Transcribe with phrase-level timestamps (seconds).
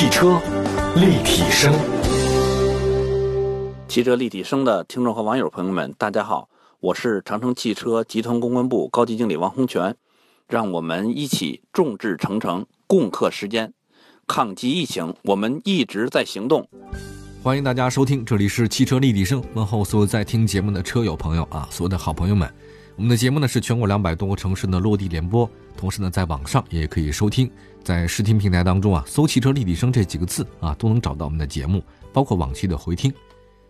[0.00, 0.40] 汽车
[0.96, 1.74] 立体声，
[3.86, 6.48] 汽车立体声的听众和网友朋友们，大家好，
[6.80, 9.94] 我是长城汽车集团公关部高级经理王洪全，
[10.48, 13.74] 让我们一起众志成城，共克时艰，
[14.26, 16.66] 抗击疫情，我们一直在行动。
[17.42, 22.50] 欢迎大家收听，这里是汽车立体声，问候所有在听节目的车友朋友啊，所有的好朋友们。
[23.00, 27.50] 我们的节目呢是全国两百多个城市的落地联播，同时呢在网上也可以收听，
[27.82, 31.82] 在视听平台当中啊搜“汽车立体声”这几个字啊都能找到我们的节目，
[32.12, 33.10] 包括往期的回听。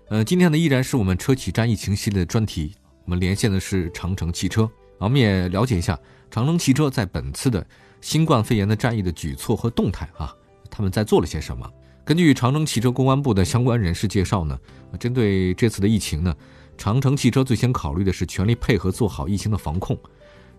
[0.08, 2.74] 呃，今天呢依然是我们车企战疫情系列的专题，
[3.04, 5.96] 我们连线的是长城汽车，我们也了解一下
[6.28, 7.64] 长城汽车在本次的
[8.00, 10.34] 新冠肺炎的战役的举措和动态啊，
[10.68, 11.70] 他们在做了些什么？
[12.04, 14.58] 根据长城汽车公关部的相关人士介绍呢，
[14.98, 16.34] 针对这次的疫情呢。
[16.80, 19.94] 长城汽车最先考虑的是全力配合做好疫情的防控。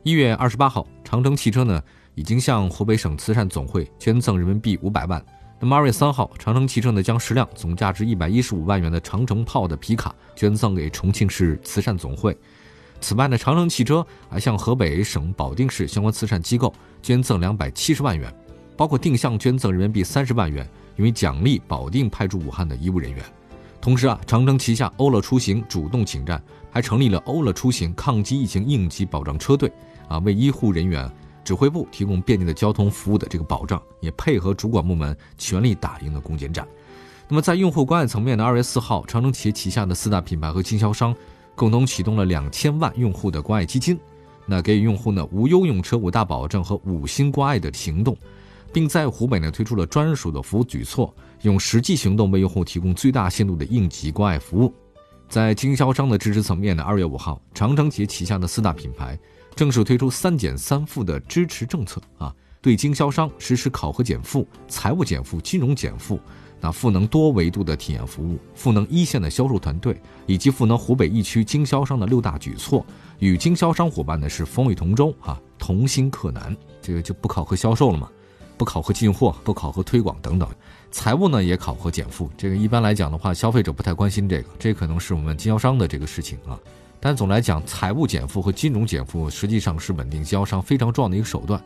[0.04, 1.82] 一月二十八号，长城汽车呢
[2.14, 5.20] 已经向湖北省慈善总会捐赠人民币五百万。
[5.60, 12.38] 那么二月三号，长城汽车呢将十辆总价值一百一十五万元的长城炮的皮卡捐赠给重庆市慈善总会。
[13.00, 18.32] 此外呢，长城汽车还向河北省保定市相关慈善机构捐赠两百七十万元，
[18.78, 23.26] 包括定向捐赠人民币三十万元，用于奖励保定派驻武汉的医务人员。
[23.82, 29.72] 同时啊，长城旗下欧乐出行主动请战，还成立了欧乐出行抗击疫情应急保障车队，
[30.08, 31.12] 啊，为医护人员、
[31.44, 36.66] 指挥部提供便利的交通服务的这个保障，也配合主管部门全力打赢了攻坚战。
[37.28, 41.16] 那么在用户关爱层面呢，二月四号，长城企业旗下的四大品牌和经销商
[41.56, 43.98] 共同启动了两千万用户的关爱基金，
[44.46, 48.16] 那给予用户呢无忧用车五大保证和五星关爱的行动。
[48.74, 54.74] 并在湖北呢推出了专属的服务举措，用实际行动为用户提供最大限度的应急关爱服务。
[55.28, 59.18] 在经销商的支持层面呢，二月五号，长城企业旗下的四大品牌
[59.56, 66.20] 正式推出三减三负的支持政策啊，对经销商实施考核减负、财务减负、金融减负，
[66.60, 72.86] 那赋能多维度的体验服务，赋能一线的销售团队，以及赋能湖北疫区经销商的六大举措，
[73.20, 78.10] 与经销商伙伴呢是风雨同舟啊，同心克难，这个就不考核销售了嘛。
[78.62, 80.48] 不考核进货，不考核推广等等，
[80.92, 82.30] 财务呢也考核减负。
[82.38, 86.60] 这个一般来讲的话，消费者不太关心这个，这可能是我们经销商的这个事情啊。
[87.00, 91.60] 但总来讲，财务减负和金融减负实际上是稳定经销商非常重要的一个手段。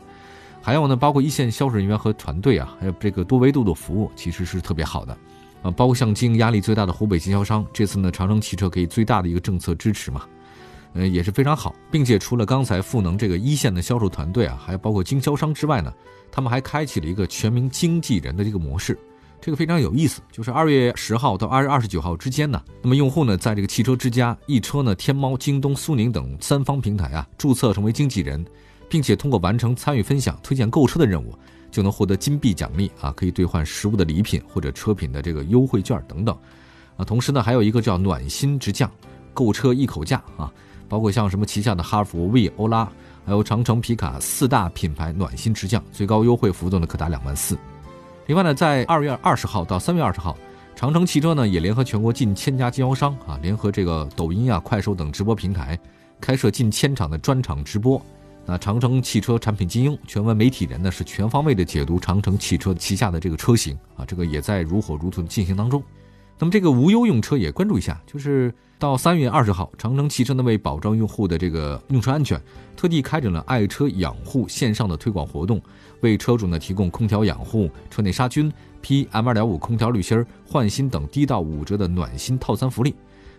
[0.62, 5.14] 还有呢，包括一线销售人员和团队啊，还有这个多维度的服务，其实是特别好的
[5.62, 5.70] 啊。
[5.70, 10.22] 包括像经营压力最大的湖北经销商，这次呢，长城汽车给最大的一个政策支持嘛。
[10.96, 15.92] 呃，也是非常好，并且除了刚才赋能这个一线的销售团队啊，还包括经销商之外呢，
[16.32, 18.98] 他们还开启了一个全民经纪人的这个模式，
[19.40, 20.22] 这个非常有意思。
[20.32, 28.42] 就是二月十号到二月二十九号之间呢，那么用户呢，在这个汽车之家、易车呢、天猫、京东、苏宁等三方平台啊，注册成为经纪人，
[28.88, 31.38] 并且通过完成参与分享、推荐购车的任务，
[31.70, 36.34] 就能获得金币奖励啊，可以兑换实物的礼品或者车品的这个优惠券等等
[36.96, 37.04] 啊。
[37.04, 38.90] 同时呢，还有一个叫暖心直降，
[39.34, 40.50] 购车一口价啊。
[40.88, 42.88] 包括像什么旗下的哈弗、威、欧拉，
[43.24, 47.58] 还有长城皮卡四大品牌暖心直降，最高优惠幅度呢可达两万四。
[48.26, 50.36] 另外呢，在二月二十号到三月二十号，
[50.74, 55.78] 长城汽车呢也联合全国近千家经销商啊，联合这个抖音啊、快手等直播平台，
[56.20, 58.00] 开设近千场的专场直播。
[58.44, 65.82] 那长城汽车产品精英、全文媒体人呢，是全方位的解读长城汽车旗下的这个车型啊，这个也在如火如荼的进行当中。
[66.38, 72.38] 那么这个无忧用车也关注一下，就是到三月二十号，长城汽车呢为保障用户的这个用车安全，
[72.76, 75.60] 特地开展了爱车养护线上的推广活动，
[76.00, 78.52] 为车主呢提供空调养护、车内杀菌、
[78.82, 82.94] PM 二点五空调滤芯换新等低到五折的暖心套餐福利。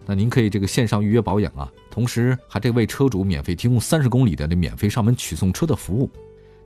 [0.05, 6.09] 那您可以这个线上预约保养啊，同时还得为车主免费提供三十公里的这免费上门取送车的服务。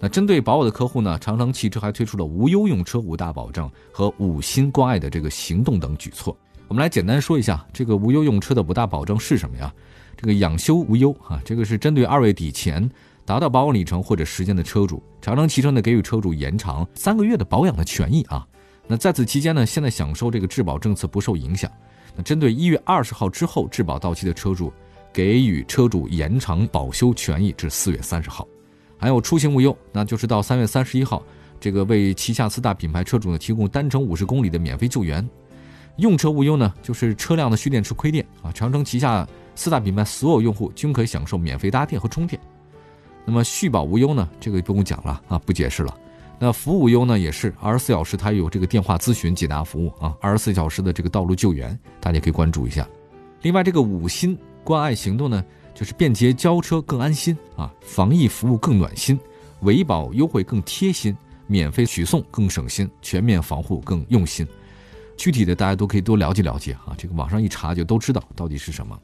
[0.04, 6.36] 那针对保我的客户呢，长城汽车还推出了无忧用车五大保证和五心关爱的这个行动等举措。
[6.68, 9.72] 我们来简单说一下这个无忧用车的五大保证是什么呀？
[10.18, 12.90] 这个养修无忧啊，这个是针对二月底前
[13.26, 18.48] 达到保养里程或者时间的车主，长城汽车呢给予车主延长三个月的保养的权益啊。
[18.88, 21.72] 那在此期间呢，现在享受这个质保政策不受影响。
[22.16, 24.74] 那针对一月二十号之后质保到期的车主，
[25.14, 28.48] 给予车主延长保修权益至四月三十号。
[29.02, 31.24] 还有出行无忧，那就是到三月三十一号，
[31.60, 35.28] 这个为旗下四大品牌车主呢提供单程五十公里的免费救援。
[35.98, 42.40] 用车无忧呢，就是车辆的蓄电池亏电啊，长城旗下四大品牌所有用户均可享受免费搭电和充电。
[43.26, 45.98] 那么续保无忧呢，这个不用讲了啊，不解释了。
[46.38, 52.88] 那服务无忧呢，也是二十四小时它有这个电话咨询解答服务啊，二十四小时的这个道路救援，大家可以关注一下。
[53.42, 55.44] 另外，这个五心关爱行动呢。
[55.74, 59.20] 就是便捷交车更安心啊，防疫服务更暖心，
[59.62, 61.16] 维保优惠更贴心，
[61.48, 64.48] 免费取送更省心，全面防护更用心。
[65.18, 68.98] 具体的大家都可以多了解了解啊，这个网上一查就都知道到底是什么。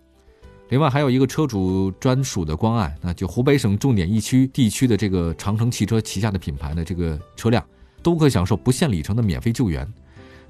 [0.69, 7.64] 另外还有一个车主专属的关爱，那就湖北省重点疫区地区的这个长城汽车旗下的品牌的这个车辆，
[8.04, 9.88] 都可享受不限里程的免费救援。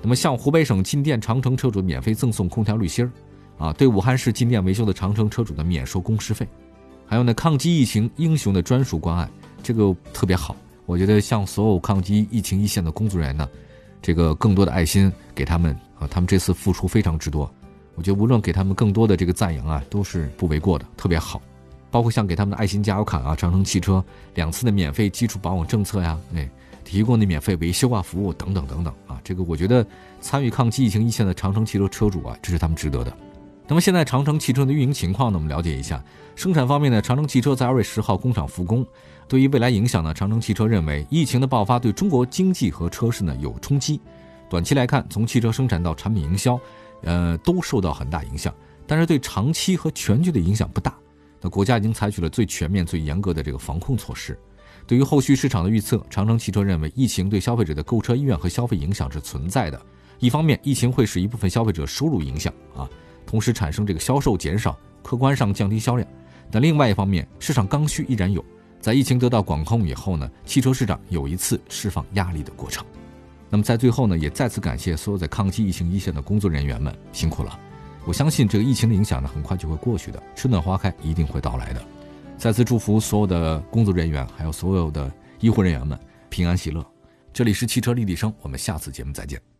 [0.01, 3.11] 那么向湖北省进店长城车主免费赠送空调滤芯儿，
[3.57, 6.47] 啊，对武汉市进店维修的长城车主的免收工时费。
[7.05, 9.29] 还有呢，抗击疫情英雄的专属关爱，
[9.63, 10.55] 这个特别好。
[10.85, 13.49] 我觉得向所有抗击疫情一线的工作人员呢，
[14.01, 17.49] 这个更多的爱心给他们啊，他们这次付出非常之多。
[17.95, 21.41] 我觉得无论给他们更多的这个赞扬啊，都是不为过的，特别好。
[21.89, 24.03] 包括像给他们的爱心加油卡啊，长城汽车
[24.35, 26.47] 两次的免费基础保养政策呀，哎，
[26.83, 29.85] 提供的免费维修啊服务等等等等啊，这个我觉得
[30.21, 33.17] 参与抗击疫情一线的长城汽车车主啊，这是他们值得的。
[33.67, 36.03] 那么现在长城汽车的运营情况呢，我们了解一下。
[36.35, 38.85] 生产方面呢，长城汽车在二月十号工厂复工。
[39.27, 43.99] 对于未来影响呢，长城汽车认为疫情的爆发对中国经济和车市呢有冲击。
[44.49, 46.59] 短期来看，从汽车生产到产品营销。
[47.03, 48.51] 呃，都受到很大影响，
[48.87, 50.97] 但是对长期和全局的影响不大。
[51.39, 54.35] 那国家已经采取了最全面、最严格的这个防控措施。
[54.87, 59.79] 对于后续市场的预测，长城汽车认为，疫情对消费者的购车意愿和消费影响是存在的。
[60.17, 62.89] 一方面，疫情会使一部分消费者收入影响啊，
[63.27, 66.07] 同时产生这个销售减少，客观上降低销量。
[66.49, 68.43] 但另外一方面，市场刚需依然有。
[68.79, 72.85] 在疫情得到管控以后呢，汽车市场有一次释放压力的过程。
[73.49, 77.59] 那么在最后呢，也再次感谢所有在抗击疫情一线的工作人员们，辛苦了。
[78.05, 81.81] 我相信这个疫情的影响呢，很快就会过去的，春暖花开一定会到来的。
[82.37, 85.99] 再次祝福所有的工作人员，还有所有的医护人员们
[86.29, 86.85] 平安喜乐。
[87.33, 89.56] 这里是汽车立体声，我们下次节目再见。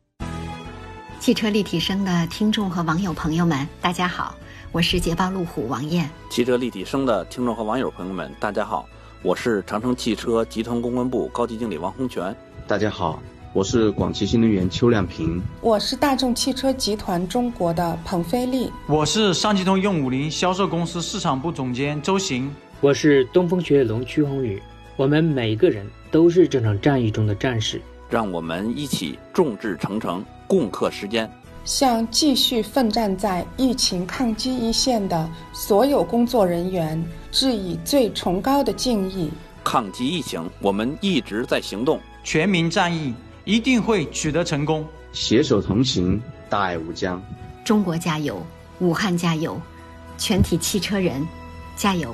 [1.19, 4.35] 汽车立体声的听众和网友朋友们，大家好，
[4.71, 6.09] 我是捷豹路虎王艳。
[6.29, 8.87] 汽车立体声的听众和网友朋友们，大家好，
[9.23, 12.33] 我是长城汽车集团公关部高级经理王洪全。
[12.67, 13.21] 大家好。
[13.53, 24.61] 我是广汽新能源邱亮平，我是大众汽车集团中国的彭飞利，我是上汽通用五菱销售公司市场部总监周行，我是东风雪铁龙曲宏宇。
[24.95, 31.30] 我们每个人都是这场战役中的战士，让我们一起众志成城，共克时艰，
[31.65, 39.30] 向继续奋战在疫情抗击一线的所有工作人员致以最崇高的敬意。
[39.63, 43.13] 抗击疫情，我们一直在行动，全民战役。
[43.44, 47.24] 一定会取得成功，携手同行，大爱无疆。
[47.63, 48.45] 中国加油，
[48.80, 49.57] 武汉加油，
[50.18, 51.25] 全体汽车人
[51.77, 52.13] 加油。